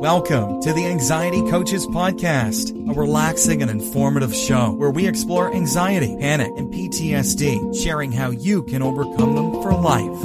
[0.00, 6.16] Welcome to the Anxiety Coaches Podcast, a relaxing and informative show where we explore anxiety,
[6.18, 10.24] panic, and PTSD, sharing how you can overcome them for life.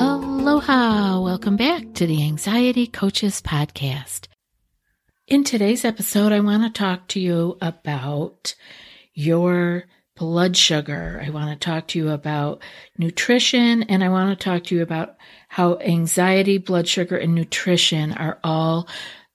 [0.00, 1.20] Aloha!
[1.20, 4.26] Welcome back to the Anxiety Coaches Podcast.
[5.28, 8.56] In today's episode, I want to talk to you about
[9.14, 9.84] your
[10.16, 11.22] blood sugar.
[11.24, 12.62] I want to talk to you about
[12.98, 15.16] nutrition and I want to talk to you about
[15.48, 18.88] how anxiety, blood sugar, and nutrition are all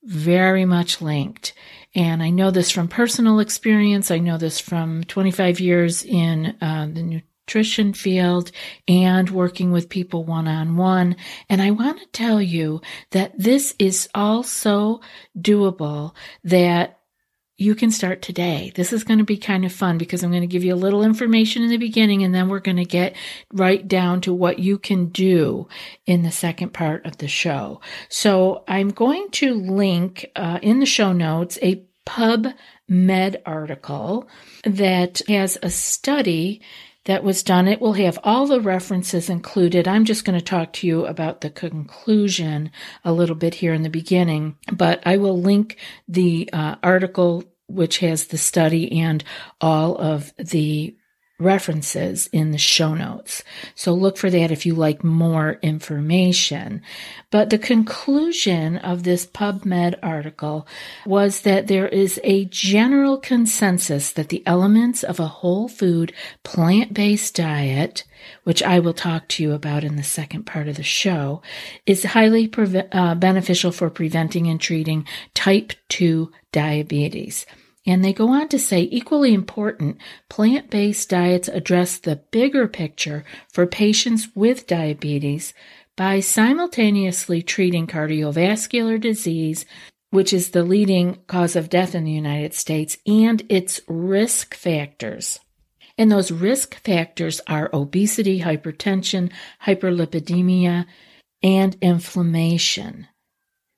[0.03, 1.53] very much linked.
[1.95, 4.11] And I know this from personal experience.
[4.11, 8.51] I know this from 25 years in uh, the nutrition field
[8.87, 11.15] and working with people one on one.
[11.49, 12.81] And I want to tell you
[13.11, 15.01] that this is also
[15.37, 16.96] doable that
[17.57, 18.71] you can start today.
[18.75, 20.75] This is going to be kind of fun because I'm going to give you a
[20.75, 23.15] little information in the beginning and then we're going to get
[23.51, 25.67] right down to what you can do
[26.05, 27.81] in the second part of the show.
[28.09, 34.29] So I'm going to link uh, in the show notes a PubMed article
[34.63, 36.61] that has a study
[37.07, 37.67] that was done.
[37.67, 39.87] It will have all the references included.
[39.87, 42.69] I'm just going to talk to you about the conclusion
[43.03, 47.99] a little bit here in the beginning, but I will link the uh, article which
[47.99, 49.23] has the study and
[49.61, 50.95] all of the
[51.39, 53.43] references in the show notes.
[53.75, 56.81] So look for that if you like more information.
[57.29, 60.67] But the conclusion of this PubMed article
[61.05, 66.11] was that there is a general consensus that the elements of a whole food,
[66.43, 68.03] plant based diet,
[68.43, 71.43] which I will talk to you about in the second part of the show,
[71.85, 72.51] is highly
[72.91, 77.45] uh, beneficial for preventing and treating type 2 diabetes.
[77.87, 83.23] And they go on to say equally important, plant based diets address the bigger picture
[83.47, 85.53] for patients with diabetes
[85.95, 89.65] by simultaneously treating cardiovascular disease,
[90.09, 95.39] which is the leading cause of death in the United States, and its risk factors.
[95.97, 99.31] And those risk factors are obesity, hypertension,
[99.65, 100.85] hyperlipidemia,
[101.41, 103.07] and inflammation.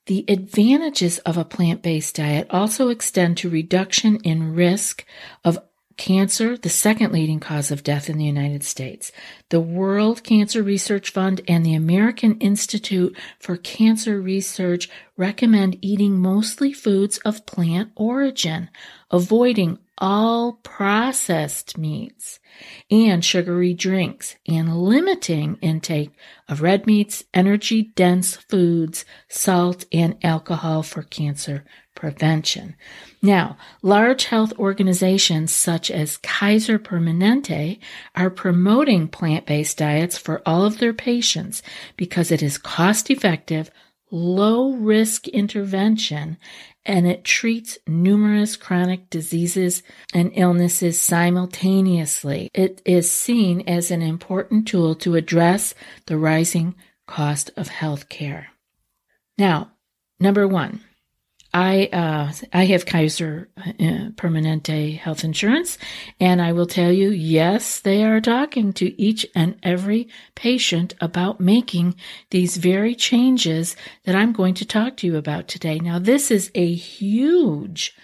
[0.09, 5.06] The advantages of a plant based diet also extend to reduction in risk
[5.46, 5.59] of
[6.00, 9.12] cancer, the second leading cause of death in the United States.
[9.50, 16.72] The World Cancer Research Fund and the American Institute for Cancer Research recommend eating mostly
[16.72, 18.70] foods of plant origin,
[19.12, 22.40] avoiding all processed meats
[22.90, 26.12] and sugary drinks and limiting intake
[26.48, 31.66] of red meats, energy dense foods, salt, and alcohol for cancer
[32.00, 32.76] prevention.
[33.22, 37.80] Now, large health organizations such as Kaiser Permanente
[38.16, 41.62] are promoting plant based diets for all of their patients
[41.98, 43.70] because it is cost effective,
[44.12, 46.38] low risk intervention
[46.86, 49.84] and it treats numerous chronic diseases
[50.14, 52.50] and illnesses simultaneously.
[52.54, 56.76] It is seen as an important tool to address the rising
[57.08, 58.48] cost of health care.
[59.38, 59.72] Now,
[60.20, 60.81] number one,
[61.54, 65.80] I uh, I have Kaiser uh, Permanente health insurance,
[66.20, 71.40] and I will tell you, yes, they are talking to each and every patient about
[71.40, 71.96] making
[72.30, 75.80] these very changes that I'm going to talk to you about today.
[75.80, 77.96] Now, this is a huge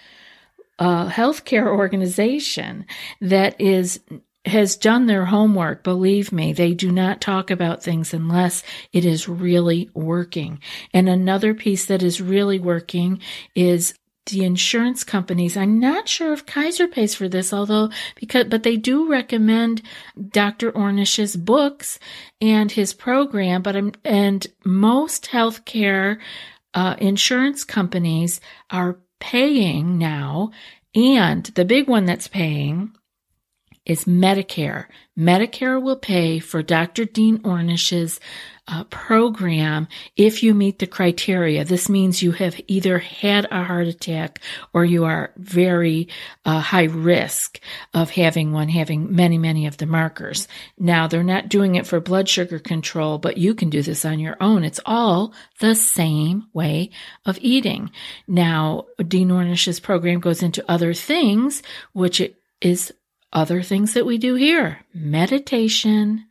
[0.78, 2.84] uh, healthcare organization
[3.20, 4.00] that is
[4.46, 5.82] has done their homework.
[5.82, 8.62] Believe me, they do not talk about things unless
[8.92, 10.60] it is really working.
[10.94, 13.20] And another piece that is really working
[13.54, 13.94] is
[14.26, 15.56] the insurance companies.
[15.56, 19.82] I'm not sure if Kaiser pays for this, although because, but they do recommend
[20.30, 20.70] Dr.
[20.70, 21.98] Ornish's books
[22.40, 23.62] and his program.
[23.62, 26.18] But I'm, and most healthcare
[26.74, 28.40] uh, insurance companies
[28.70, 30.50] are paying now.
[30.94, 32.92] And the big one that's paying
[33.86, 34.86] is Medicare.
[35.16, 37.06] Medicare will pay for Dr.
[37.06, 38.20] Dean Ornish's
[38.68, 39.86] uh, program
[40.16, 41.64] if you meet the criteria.
[41.64, 44.40] This means you have either had a heart attack
[44.74, 46.08] or you are very
[46.44, 47.60] uh, high risk
[47.94, 50.48] of having one, having many, many of the markers.
[50.78, 54.18] Now, they're not doing it for blood sugar control, but you can do this on
[54.18, 54.64] your own.
[54.64, 56.90] It's all the same way
[57.24, 57.92] of eating.
[58.26, 61.62] Now, Dean Ornish's program goes into other things,
[61.92, 62.20] which
[62.60, 62.92] is
[63.32, 66.26] other things that we do here meditation,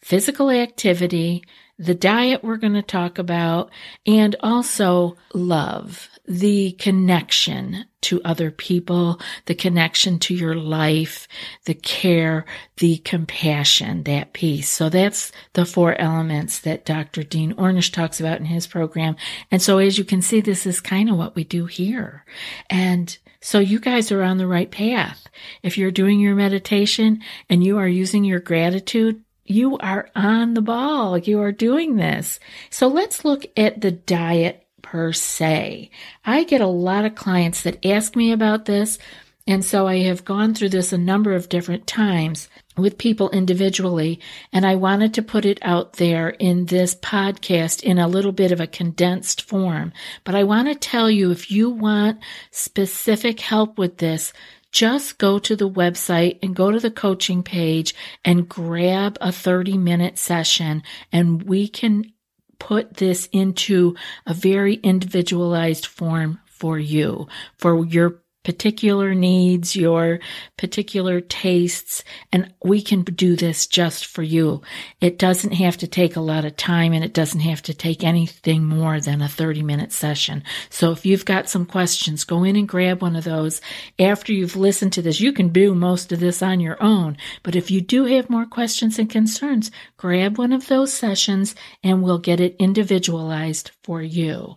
[0.00, 1.44] physical activity,
[1.78, 3.70] the diet we're going to talk about,
[4.06, 6.08] and also love.
[6.26, 11.28] the connection to other people, the connection to your life,
[11.66, 12.44] the care,
[12.78, 14.68] the compassion, that piece.
[14.68, 17.22] So that's the four elements that Dr.
[17.22, 19.16] Dean Ornish talks about in his program.
[19.50, 22.24] And so as you can see, this is kind of what we do here.
[22.70, 25.28] And so you guys are on the right path.
[25.62, 27.20] If you're doing your meditation
[27.50, 31.18] and you are using your gratitude, you are on the ball.
[31.18, 32.40] You are doing this.
[32.70, 35.90] So let's look at the diet per se.
[36.24, 38.98] I get a lot of clients that ask me about this.
[39.46, 44.20] And so I have gone through this a number of different times with people individually.
[44.52, 48.52] And I wanted to put it out there in this podcast in a little bit
[48.52, 49.92] of a condensed form.
[50.24, 54.32] But I want to tell you if you want specific help with this,
[54.72, 57.94] just go to the website and go to the coaching page
[58.24, 60.82] and grab a 30 minute session
[61.12, 62.12] and we can
[62.58, 63.94] put this into
[64.26, 67.28] a very individualized form for you,
[67.58, 70.20] for your particular needs, your
[70.56, 74.62] particular tastes, and we can do this just for you.
[75.00, 78.04] It doesn't have to take a lot of time and it doesn't have to take
[78.04, 80.44] anything more than a 30 minute session.
[80.70, 83.60] So if you've got some questions, go in and grab one of those.
[83.98, 87.16] After you've listened to this, you can do most of this on your own.
[87.42, 92.02] But if you do have more questions and concerns, grab one of those sessions and
[92.02, 94.56] we'll get it individualized for you.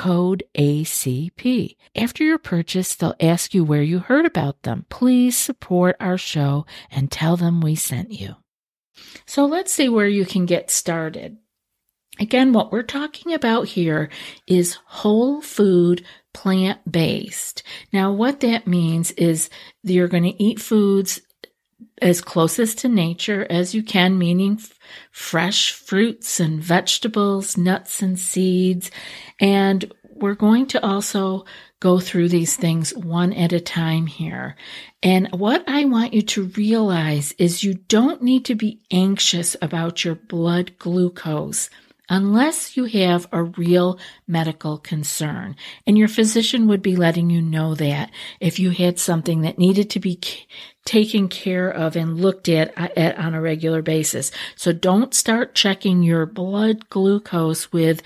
[0.00, 1.76] code ACP.
[1.94, 4.86] After your purchase, they'll ask you where you heard about them.
[4.88, 8.36] Please support our show and tell them we sent you.
[9.26, 11.36] So let's see where you can get started.
[12.18, 14.08] Again, what we're talking about here
[14.46, 17.62] is whole food plant based.
[17.92, 19.50] Now, what that means is
[19.82, 21.20] you're going to eat foods
[22.00, 24.78] as closest to nature as you can, meaning f-
[25.10, 28.90] fresh fruits and vegetables, nuts and seeds.
[29.40, 31.44] And we're going to also
[31.80, 34.54] go through these things one at a time here.
[35.02, 40.04] And what I want you to realize is you don't need to be anxious about
[40.04, 41.70] your blood glucose
[42.10, 45.56] unless you have a real medical concern.
[45.86, 49.88] And your physician would be letting you know that if you had something that needed
[49.90, 50.18] to be
[50.84, 54.32] taken care of and looked at, uh, at on a regular basis.
[54.56, 58.02] So don't start checking your blood glucose with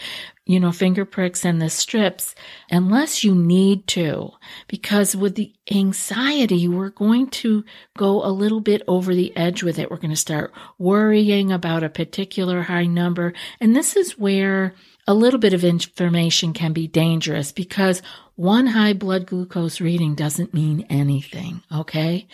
[0.47, 2.35] you know, finger pricks and the strips
[2.71, 4.31] unless you need to.
[4.69, 7.65] Because with the anxiety, we're going to
[7.97, 9.91] go a little bit over the edge with it.
[9.91, 13.33] We're going to start worrying about a particular high number.
[13.59, 14.75] And this is where
[15.07, 18.03] a little bit of information can be dangerous because
[18.37, 22.27] one high blood glucose reading doesn't mean anything, okay?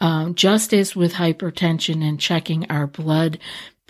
[0.00, 3.38] Um, just as with hypertension and checking our blood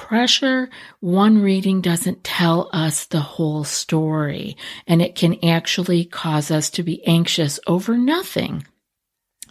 [0.02, 0.68] pressure,
[0.98, 6.82] one reading doesn't tell us the whole story, and it can actually cause us to
[6.82, 8.66] be anxious over nothing.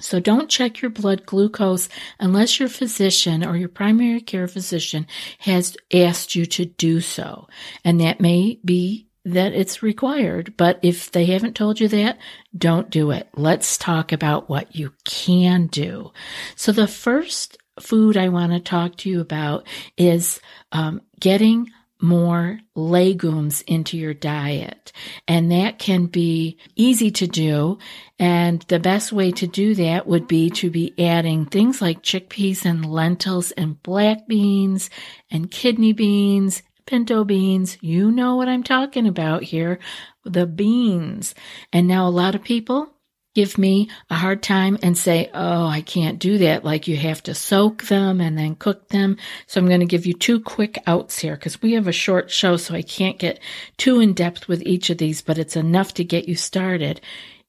[0.01, 1.87] So don't check your blood glucose
[2.19, 5.07] unless your physician or your primary care physician
[5.39, 7.47] has asked you to do so.
[7.85, 12.17] And that may be that it's required, but if they haven't told you that,
[12.57, 13.29] don't do it.
[13.35, 16.11] Let's talk about what you can do.
[16.57, 20.39] So the first food I want to talk to you about is
[20.71, 21.69] um, getting
[22.01, 24.91] more legumes into your diet.
[25.27, 27.77] And that can be easy to do.
[28.17, 32.65] And the best way to do that would be to be adding things like chickpeas
[32.65, 34.89] and lentils and black beans
[35.29, 37.77] and kidney beans, pinto beans.
[37.81, 39.79] You know what I'm talking about here.
[40.23, 41.35] The beans.
[41.71, 42.91] And now a lot of people
[43.33, 46.65] give me a hard time and say, Oh, I can't do that.
[46.65, 49.17] Like you have to soak them and then cook them.
[49.47, 52.29] So I'm going to give you two quick outs here because we have a short
[52.31, 52.57] show.
[52.57, 53.39] So I can't get
[53.77, 57.01] too in depth with each of these, but it's enough to get you started.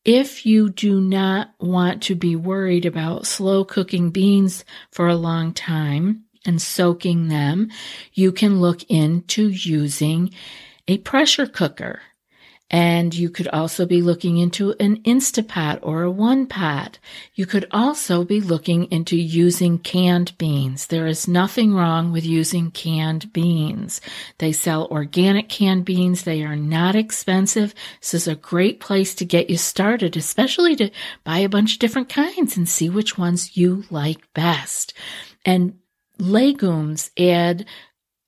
[0.05, 5.55] If you do not want to be worried about slow cooking beans for a long
[5.55, 7.71] time and soaking them,
[8.13, 10.33] you can look into using
[10.89, 12.01] a pressure cooker.
[12.73, 16.99] And you could also be looking into an Instapot or a one pot.
[17.35, 20.87] You could also be looking into using canned beans.
[20.87, 24.01] There is nothing wrong with using canned beans.
[24.39, 26.23] They sell organic canned beans.
[26.23, 27.75] They are not expensive.
[28.01, 30.91] This is a great place to get you started, especially to
[31.25, 34.95] buy a bunch of different kinds and see which ones you like best.
[35.45, 35.79] And
[36.19, 37.67] legumes add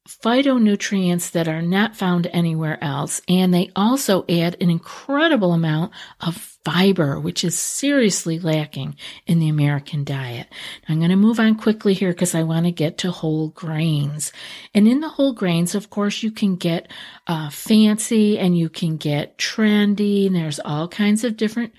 [0.08, 3.22] phytonutrients that are not found anywhere else.
[3.26, 8.96] And they also add an incredible amount of fiber, which is seriously lacking
[9.26, 10.46] in the American diet.
[10.88, 14.32] I'm going to move on quickly here because I want to get to whole grains.
[14.74, 16.90] And in the whole grains, of course, you can get
[17.26, 20.26] uh, fancy and you can get trendy.
[20.26, 21.72] And there's all kinds of different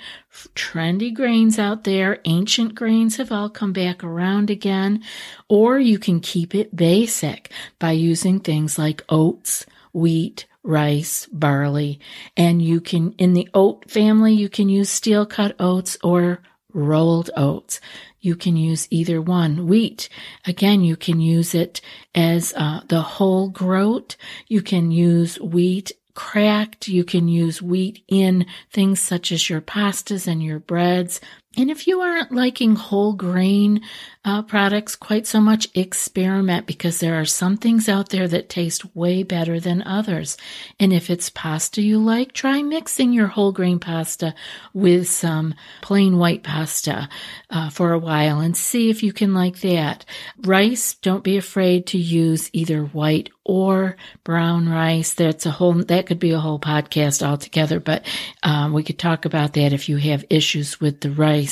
[0.56, 2.20] trendy grains out there.
[2.26, 5.04] Ancient grains have all come back around again.
[5.48, 12.00] Or you can keep it basic by using things like oats, wheat, rice, barley,
[12.36, 16.42] and you can, in the oat family, you can use steel cut oats or
[16.74, 17.80] rolled oats.
[18.20, 19.68] You can use either one.
[19.68, 20.10] Wheat,
[20.46, 21.80] again, you can use it
[22.16, 24.16] as uh, the whole groat.
[24.48, 26.88] You can use wheat cracked.
[26.88, 31.22] You can use wheat in things such as your pastas and your breads.
[31.58, 33.82] And if you aren't liking whole grain
[34.26, 38.96] uh, products quite so much, experiment because there are some things out there that taste
[38.96, 40.36] way better than others.
[40.80, 44.34] And if it's pasta you like, try mixing your whole grain pasta
[44.74, 47.08] with some plain white pasta
[47.52, 50.06] uh, for a while and see if you can like that.
[50.42, 55.14] Rice, don't be afraid to use either white or brown rice.
[55.14, 58.04] That's a whole, that could be a whole podcast altogether, but
[58.42, 61.45] um, we could talk about that if you have issues with the rice.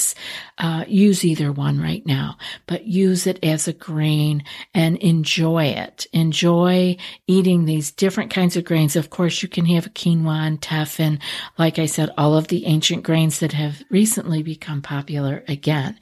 [0.57, 6.05] Uh, use either one right now, but use it as a grain and enjoy it.
[6.13, 6.95] Enjoy
[7.27, 8.95] eating these different kinds of grains.
[8.95, 11.19] Of course, you can have quinoa and teff and,
[11.57, 15.97] like I said, all of the ancient grains that have recently become popular again.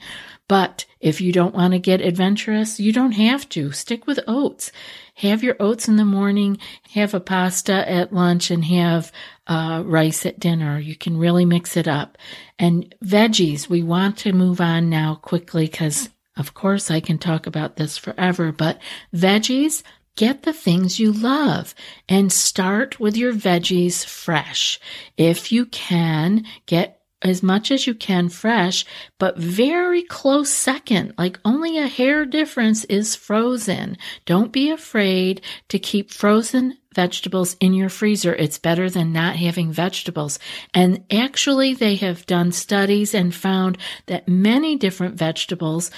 [0.48, 3.72] But if you don't want to get adventurous, you don't have to.
[3.72, 4.70] Stick with oats.
[5.16, 6.58] Have your oats in the morning,
[6.90, 9.12] have a pasta at lunch, and have
[9.46, 10.78] uh, rice at dinner.
[10.78, 12.18] You can really mix it up.
[12.58, 17.46] And veggies, we want to move on now quickly because, of course, I can talk
[17.46, 18.80] about this forever, but
[19.14, 19.82] veggies,
[20.14, 21.74] Get the things you love
[22.06, 24.78] and start with your veggies fresh.
[25.16, 28.84] If you can, get as much as you can fresh,
[29.18, 33.96] but very close second, like only a hair difference is frozen.
[34.26, 38.34] Don't be afraid to keep frozen vegetables in your freezer.
[38.34, 40.38] It's better than not having vegetables.
[40.74, 45.90] And actually, they have done studies and found that many different vegetables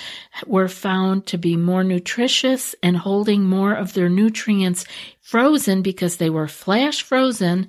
[0.46, 4.84] were found to be more nutritious and holding more of their nutrients
[5.20, 7.66] frozen because they were flash frozen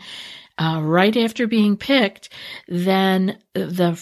[0.58, 2.30] uh, right after being picked
[2.68, 4.02] than the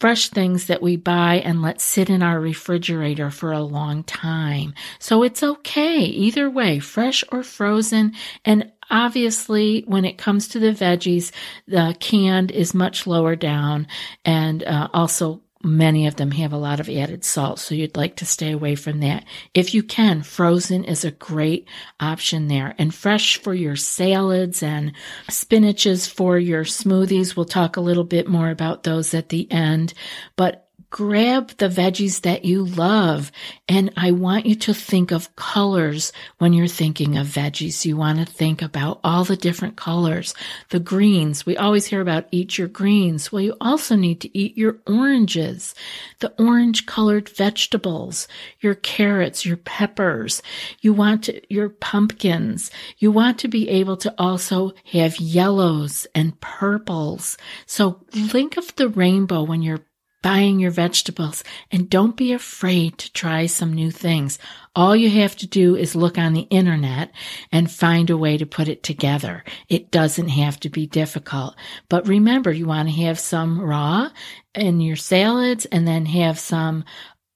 [0.00, 4.74] fresh things that we buy and let sit in our refrigerator for a long time.
[4.98, 8.14] So it's okay either way, fresh or frozen.
[8.44, 11.30] And obviously, when it comes to the veggies,
[11.68, 13.86] the canned is much lower down
[14.24, 18.16] and uh, also Many of them have a lot of added salt, so you'd like
[18.16, 19.24] to stay away from that.
[19.52, 21.68] If you can, frozen is a great
[22.00, 22.74] option there.
[22.78, 24.92] And fresh for your salads and
[25.28, 27.36] spinaches for your smoothies.
[27.36, 29.92] We'll talk a little bit more about those at the end.
[30.34, 30.59] But
[30.90, 33.30] grab the veggies that you love.
[33.68, 37.84] And I want you to think of colors when you're thinking of veggies.
[37.84, 40.34] You want to think about all the different colors,
[40.70, 41.46] the greens.
[41.46, 43.30] We always hear about eat your greens.
[43.30, 45.74] Well, you also need to eat your oranges,
[46.18, 48.26] the orange colored vegetables,
[48.58, 50.42] your carrots, your peppers.
[50.80, 52.70] You want to, your pumpkins.
[52.98, 57.36] You want to be able to also have yellows and purples.
[57.66, 59.84] So think of the rainbow when you're
[60.22, 64.38] buying your vegetables and don't be afraid to try some new things.
[64.74, 67.10] All you have to do is look on the internet
[67.50, 69.44] and find a way to put it together.
[69.68, 71.56] It doesn't have to be difficult.
[71.88, 74.10] But remember, you want to have some raw
[74.54, 76.84] in your salads and then have some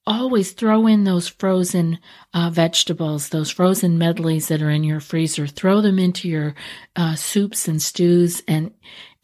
[0.07, 1.99] always throw in those frozen
[2.35, 5.47] uh, vegetables, those frozen medleys that are in your freezer.
[5.47, 6.55] Throw them into your
[6.95, 8.73] uh, soups and stews and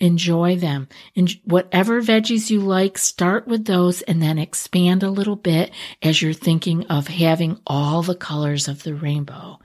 [0.01, 0.89] enjoy them.
[1.15, 5.71] And whatever veggies you like, start with those and then expand a little bit
[6.03, 9.61] as you're thinking of having all the colors of the rainbow.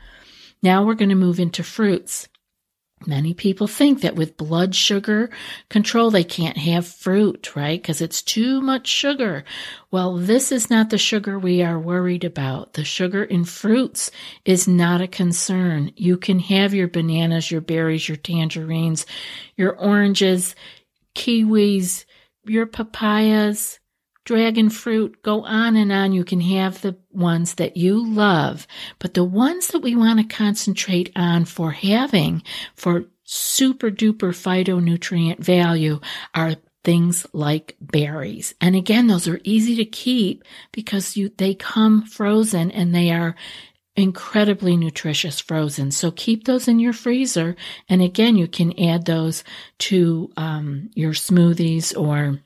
[0.62, 2.27] Now we're going to move into fruits.
[3.08, 5.30] Many people think that with blood sugar
[5.70, 7.82] control, they can't have fruit, right?
[7.82, 9.44] Because it's too much sugar.
[9.92, 12.74] Well, this is not the sugar we are worried about.
[12.74, 14.12] The sugar in fruits
[14.44, 15.92] is not a concern.
[15.96, 19.06] You can have your bananas, your berries, your tangerines,
[19.56, 20.56] your oranges,
[21.16, 22.06] kiwis,
[22.46, 23.80] your papayas,
[24.25, 26.12] dragon fruit, go on and on.
[26.12, 28.67] You can have the ones that you love,
[29.00, 32.44] but the ones that we want to concentrate on for having
[32.75, 36.00] for super duper phytonutrient value
[36.34, 38.53] are things like berries.
[38.62, 43.36] And again, those are easy to keep because you, they come frozen and they are
[43.96, 45.89] incredibly nutritious frozen.
[45.89, 47.55] So keep those in your freezer.
[47.89, 49.44] And again, you can add those
[49.79, 52.39] to um, your smoothies or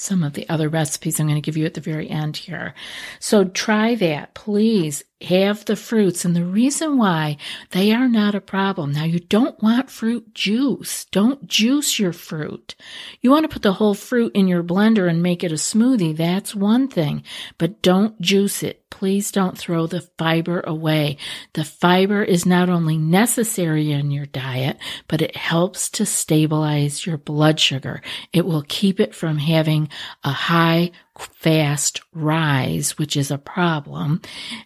[0.00, 2.74] some of the other recipes I'm going to give you at the very end here.
[3.20, 6.24] So try that, please have the fruits.
[6.24, 7.36] And the reason why
[7.70, 8.92] they are not a problem.
[8.92, 11.04] Now you don't want fruit juice.
[11.06, 12.74] Don't juice your fruit.
[13.20, 16.16] You want to put the whole fruit in your blender and make it a smoothie.
[16.16, 17.24] That's one thing,
[17.58, 18.84] but don't juice it.
[18.90, 21.16] Please don't throw the fiber away.
[21.54, 24.78] The fiber is not only necessary in your diet,
[25.08, 28.02] but it helps to stabilize your blood sugar.
[28.32, 29.88] It will keep it from having
[30.22, 34.20] a high fast rise, which is a problem,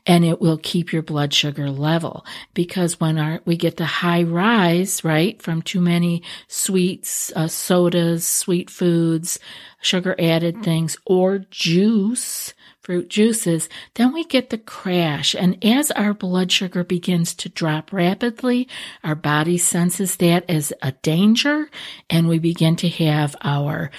[0.06, 2.24] and it will keep your blood sugar level.
[2.54, 8.26] Because when our, we get the high rise, right, from too many sweets, uh, sodas,
[8.26, 9.38] sweet foods,
[9.80, 15.34] sugar added things, or juice, fruit juices, then we get the crash.
[15.34, 18.66] And as our blood sugar begins to drop rapidly,
[19.04, 21.68] our body senses that as a danger
[22.08, 23.90] and we begin to have our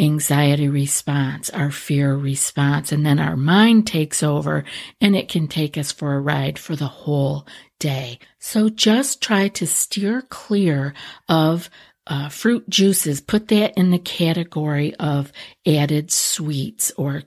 [0.00, 4.64] anxiety response, our fear response, and then our mind takes over
[5.00, 7.46] and it can take us for a ride for the whole
[7.78, 8.18] day.
[8.38, 10.94] So just try to steer clear
[11.28, 11.70] of
[12.06, 13.20] uh, fruit juices.
[13.20, 15.32] Put that in the category of
[15.66, 17.22] added sweets or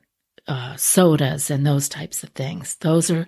[0.47, 2.75] uh, sodas and those types of things.
[2.77, 3.27] Those are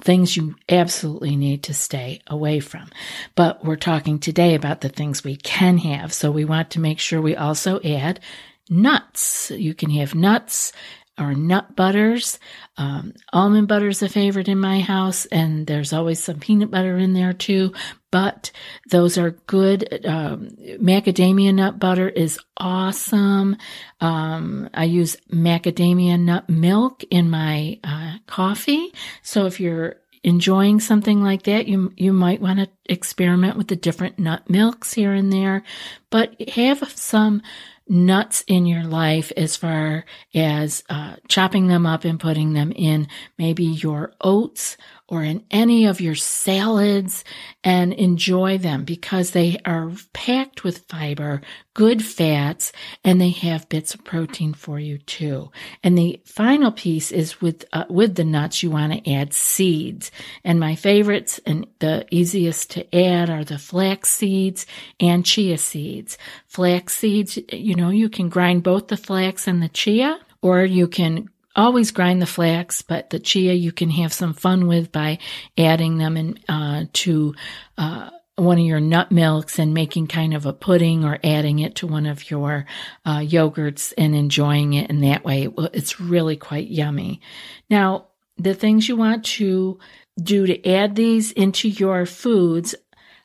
[0.00, 2.88] things you absolutely need to stay away from.
[3.34, 6.12] But we're talking today about the things we can have.
[6.12, 8.20] So we want to make sure we also add
[8.68, 9.50] nuts.
[9.50, 10.72] You can have nuts
[11.18, 12.38] or nut butters.
[12.76, 16.96] Um, almond butter is a favorite in my house, and there's always some peanut butter
[16.96, 17.72] in there too.
[18.10, 18.50] But
[18.90, 20.04] those are good.
[20.06, 20.48] Um,
[20.80, 23.56] macadamia nut butter is awesome.
[24.00, 28.92] Um, I use macadamia nut milk in my uh, coffee.
[29.22, 33.76] So if you're enjoying something like that, you you might want to experiment with the
[33.76, 35.62] different nut milks here and there,
[36.10, 37.42] but have some
[37.88, 43.08] nuts in your life as far as uh, chopping them up and putting them in
[43.38, 44.76] maybe your oats
[45.12, 47.22] or in any of your salads
[47.62, 51.42] and enjoy them because they are packed with fiber,
[51.74, 52.72] good fats,
[53.04, 55.50] and they have bits of protein for you too.
[55.84, 60.10] And the final piece is with uh, with the nuts you want to add seeds.
[60.44, 64.64] And my favorites and the easiest to add are the flax seeds
[64.98, 66.16] and chia seeds.
[66.46, 70.88] Flax seeds, you know, you can grind both the flax and the chia or you
[70.88, 75.18] can always grind the flax, but the chia you can have some fun with by
[75.56, 77.34] adding them in, uh, to
[77.78, 81.74] uh, one of your nut milks and making kind of a pudding or adding it
[81.76, 82.66] to one of your
[83.04, 85.48] uh, yogurts and enjoying it in that way.
[85.72, 87.20] It's really quite yummy.
[87.68, 88.06] Now,
[88.38, 89.78] the things you want to
[90.20, 92.74] do to add these into your foods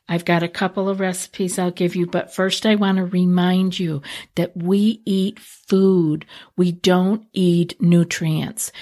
[0.08, 3.78] I've got a couple of recipes I'll give you, but first I want to remind
[3.78, 4.02] you
[4.36, 6.24] that we eat food.
[6.56, 8.72] We don't eat nutrients.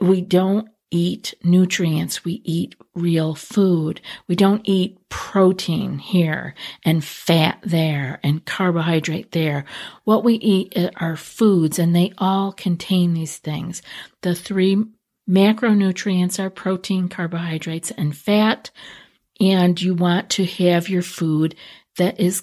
[0.00, 2.24] We don't eat nutrients.
[2.24, 4.00] We eat real food.
[4.28, 9.64] We don't eat protein here and fat there and carbohydrate there.
[10.04, 13.82] What we eat are foods and they all contain these things.
[14.22, 14.84] The three
[15.28, 18.70] macronutrients are protein, carbohydrates, and fat
[19.40, 21.54] and you want to have your food
[21.96, 22.42] that is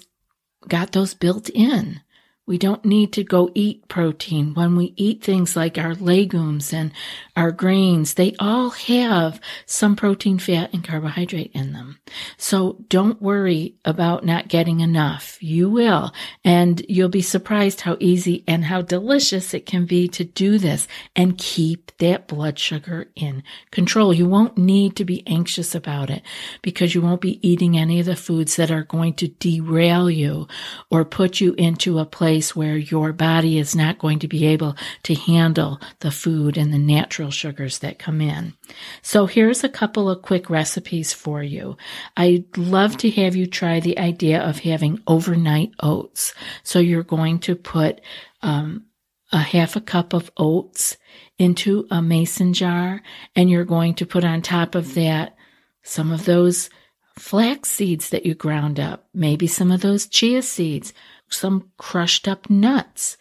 [0.68, 2.00] got those built in.
[2.44, 4.54] We don't need to go eat protein.
[4.54, 6.90] When we eat things like our legumes and
[7.36, 12.00] our grains, they all have some protein, fat, and carbohydrate in them.
[12.36, 15.40] So don't worry about not getting enough.
[15.40, 16.12] You will.
[16.44, 20.88] And you'll be surprised how easy and how delicious it can be to do this
[21.14, 24.12] and keep that blood sugar in control.
[24.12, 26.22] You won't need to be anxious about it
[26.60, 30.48] because you won't be eating any of the foods that are going to derail you
[30.90, 34.46] or put you into a place place where your body is not going to be
[34.46, 38.54] able to handle the food and the natural sugars that come in.
[39.02, 41.76] So here's a couple of quick recipes for you.
[42.16, 46.32] I'd love to have you try the idea of having overnight oats.
[46.62, 48.00] So you're going to put
[48.40, 48.86] um,
[49.30, 50.96] a half a cup of oats
[51.38, 53.02] into a mason jar
[53.36, 55.36] and you're going to put on top of that
[55.82, 56.70] some of those
[57.18, 60.94] flax seeds that you ground up, maybe some of those chia seeds,
[61.32, 63.16] some crushed up nuts.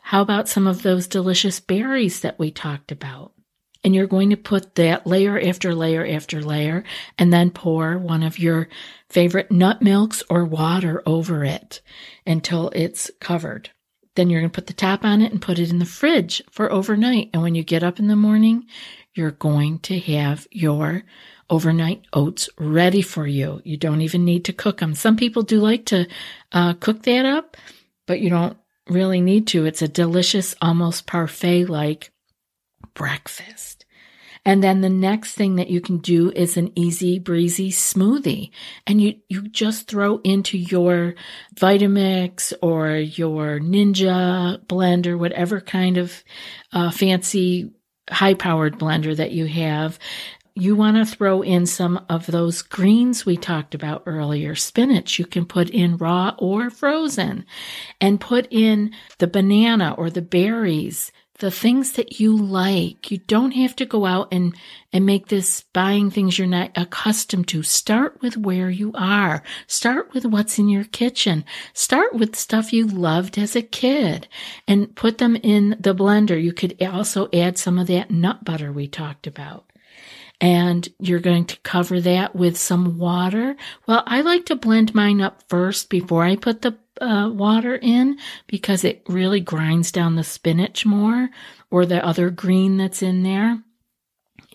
[0.00, 3.32] How about some of those delicious berries that we talked about?
[3.84, 6.82] And you're going to put that layer after layer after layer
[7.16, 8.68] and then pour one of your
[9.08, 11.80] favorite nut milks or water over it
[12.26, 13.70] until it's covered.
[14.16, 16.42] Then you're going to put the top on it and put it in the fridge
[16.50, 17.30] for overnight.
[17.32, 18.66] And when you get up in the morning,
[19.14, 21.04] you're going to have your
[21.50, 23.60] overnight oats ready for you.
[23.64, 24.94] You don't even need to cook them.
[24.94, 26.06] Some people do like to
[26.52, 27.56] uh, cook that up,
[28.06, 28.56] but you don't
[28.88, 29.64] really need to.
[29.66, 32.10] It's a delicious, almost parfait like
[32.94, 33.84] breakfast.
[34.44, 38.50] And then the next thing that you can do is an easy breezy smoothie.
[38.86, 41.14] And you, you just throw into your
[41.54, 46.24] Vitamix or your Ninja blender, whatever kind of
[46.72, 47.72] uh, fancy
[48.10, 49.98] high powered blender that you have
[50.60, 54.54] you want to throw in some of those greens we talked about earlier.
[54.54, 57.46] Spinach you can put in raw or frozen
[58.00, 63.10] and put in the banana or the berries, the things that you like.
[63.10, 64.52] You don't have to go out and,
[64.92, 67.62] and make this buying things you're not accustomed to.
[67.62, 69.44] Start with where you are.
[69.68, 71.44] Start with what's in your kitchen.
[71.72, 74.26] Start with stuff you loved as a kid
[74.66, 76.42] and put them in the blender.
[76.42, 79.68] You could also add some of that nut butter we talked about
[80.40, 83.56] and you're going to cover that with some water.
[83.86, 88.18] Well, I like to blend mine up first before I put the uh, water in
[88.46, 91.30] because it really grinds down the spinach more
[91.70, 93.62] or the other green that's in there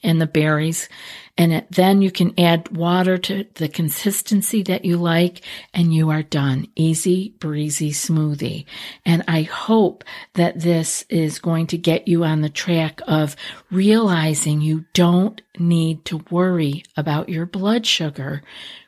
[0.03, 0.89] and the berries.
[1.35, 5.41] And it, then you can add water to the consistency that you like
[5.73, 6.67] and you are done.
[6.75, 8.65] Easy breezy smoothie.
[9.03, 10.03] And I hope
[10.35, 13.35] that this is going to get you on the track of
[13.71, 18.43] realizing you don't need to worry about your blood sugar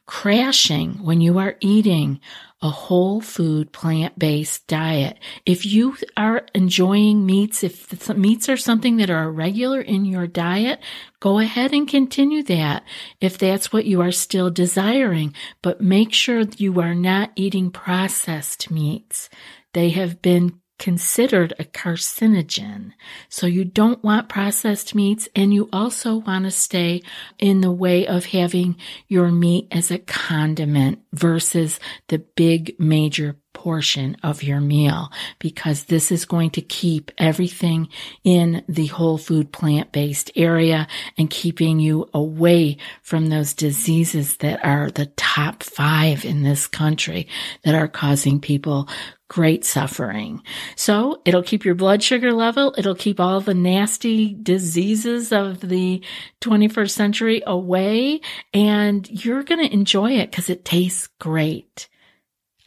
[0.06, 2.20] crashing when you are eating
[2.66, 5.20] a whole food plant based diet.
[5.46, 10.80] If you are enjoying meats, if meats are something that are regular in your diet,
[11.20, 12.84] go ahead and continue that
[13.22, 15.36] if that's what you are still desiring.
[15.62, 19.30] But make sure you are not eating processed meats.
[19.76, 22.92] They have been considered a carcinogen.
[23.30, 27.02] So you don't want processed meats and you also want to stay
[27.40, 28.76] in the way of having
[29.08, 35.10] your meat as a condiment versus the big major portion of your meal
[35.40, 37.88] because this is going to keep everything
[38.24, 44.64] in the whole food plant based area and keeping you away from those diseases that
[44.64, 47.28] are the top five in this country
[47.64, 48.88] that are causing people
[49.28, 50.42] great suffering.
[50.76, 52.76] So it'll keep your blood sugar level.
[52.78, 56.04] It'll keep all the nasty diseases of the
[56.42, 58.22] 21st century away
[58.54, 61.88] and you're going to enjoy it because it tastes great.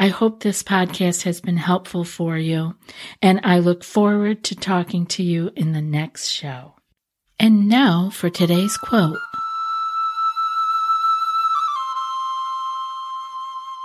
[0.00, 2.76] I hope this podcast has been helpful for you
[3.22, 6.74] and I look forward to talking to you in the next show.
[7.38, 9.18] And now for today's quote.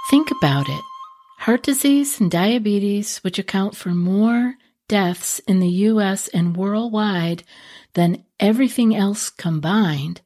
[0.09, 0.92] Think about it.
[1.43, 4.55] Heart disease and diabetes, which account for more
[4.87, 7.43] deaths in the US and worldwide
[7.95, 10.21] than everything else combined,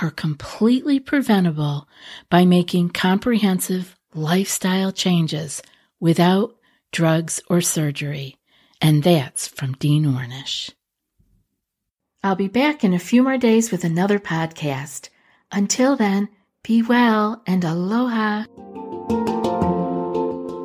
[0.00, 1.88] are completely preventable
[2.30, 5.62] by making comprehensive lifestyle changes
[5.98, 6.54] without
[6.92, 8.36] drugs or surgery.
[8.80, 10.70] And that's from Dean Ornish.
[12.22, 15.08] I'll be back in a few more days with another podcast.
[15.50, 16.28] Until then,
[16.62, 18.44] be well and aloha.